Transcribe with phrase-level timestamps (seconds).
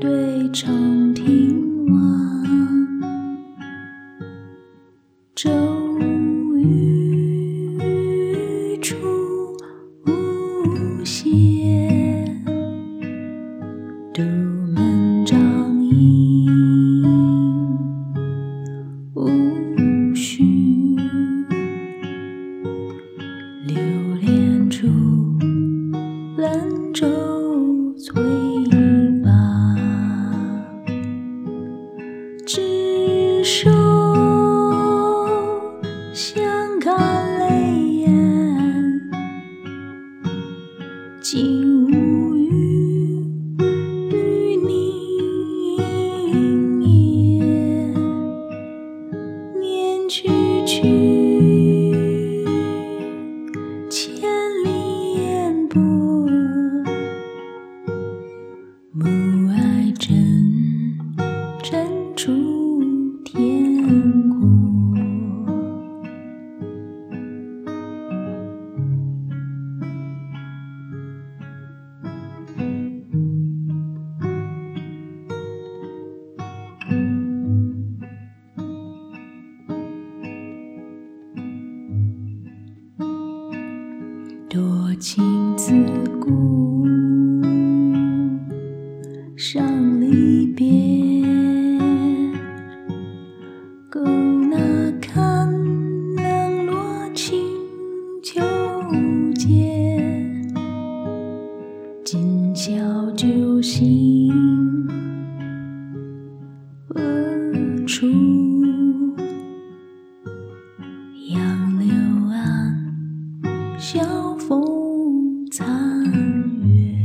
[0.00, 1.98] 对长亭晚，
[5.34, 5.50] 骤
[6.60, 7.78] 雨
[8.80, 8.94] 出
[10.06, 11.28] 无歇，
[14.14, 15.36] 独门帐
[15.82, 16.48] 饮
[19.14, 20.44] 无绪，
[23.66, 23.76] 留
[24.20, 24.86] 恋处
[26.36, 27.27] 兰舟。
[32.48, 33.68] 执手
[36.14, 37.44] 相看泪
[38.00, 38.10] 眼，
[41.20, 43.22] 竟无语
[44.10, 45.84] 与你言。
[49.60, 50.30] 念去
[50.64, 51.07] 去，
[84.58, 85.22] 多情
[85.56, 85.72] 自
[86.18, 86.84] 古，
[89.36, 90.66] 伤离别。
[93.88, 94.00] 勾
[94.50, 95.48] 那堪
[96.16, 97.38] 冷落清
[98.20, 98.40] 秋
[99.36, 99.80] 节，
[102.04, 104.34] 今宵酒醒
[113.80, 114.00] 晓
[114.38, 116.02] 风残
[116.64, 116.96] 月。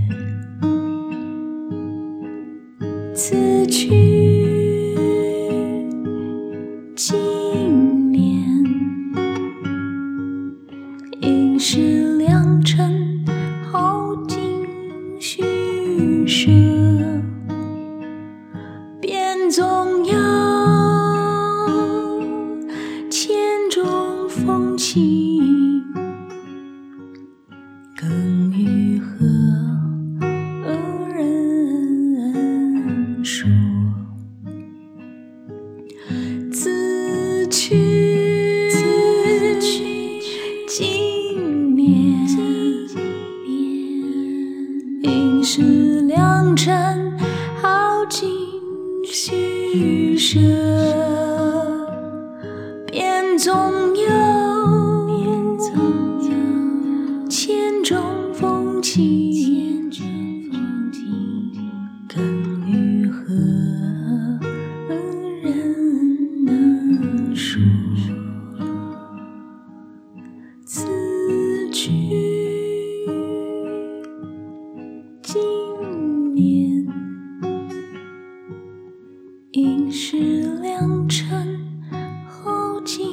[3.13, 4.95] 此去
[6.95, 8.43] 经年，
[11.21, 13.23] 应是良辰
[13.71, 14.65] 好景
[15.19, 15.43] 虚
[16.25, 16.49] 设。
[18.99, 20.42] 便总有
[28.05, 29.25] 更与何
[31.15, 31.23] 人
[33.23, 33.49] 说？
[36.51, 38.69] 此去
[40.67, 42.27] 经年，
[45.03, 47.13] 应是良辰
[47.61, 48.27] 好景
[49.05, 50.37] 虚设。
[52.91, 53.92] 便总
[76.33, 76.87] 年，
[79.51, 80.17] 应是
[80.61, 81.59] 良辰
[82.27, 83.05] 好景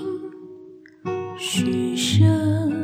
[1.36, 2.79] 虚设。